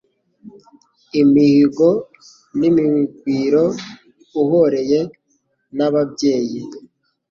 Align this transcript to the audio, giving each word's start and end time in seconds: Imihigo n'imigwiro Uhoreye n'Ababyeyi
Imihigo 1.21 1.89
n'imigwiro 2.59 3.65
Uhoreye 4.41 4.99
n'Ababyeyi 5.75 6.59